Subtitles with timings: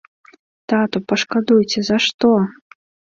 [0.71, 2.31] Тату, пашкадуйце, за што?